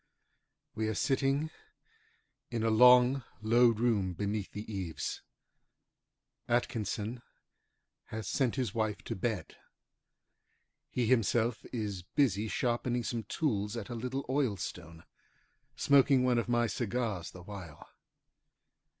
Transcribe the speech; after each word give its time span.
We 0.73 0.87
are 0.87 0.95
sitting 0.95 1.51
in 2.49 2.63
a 2.63 2.71
long, 2.71 3.23
low 3.43 3.67
room 3.67 4.13
beneath 4.13 4.51
the 4.51 4.63
eaves. 4.65 5.21
Atkinson 6.47 7.21
has 8.05 8.27
sent 8.27 8.55
his 8.55 8.73
wife 8.73 9.03
to 9.03 9.15
bed. 9.15 9.57
He 10.89 11.05
himself 11.05 11.63
is 11.71 12.01
busy 12.01 12.47
sharpening 12.47 13.03
some 13.03 13.25
tools 13.25 13.77
at 13.77 13.89
a 13.89 13.93
little 13.93 14.25
oilstone, 14.27 15.03
smoking 15.75 16.23
one 16.23 16.39
of 16.39 16.49
my 16.49 16.65
cigars 16.65 17.29
the 17.29 17.43
while. 17.43 17.87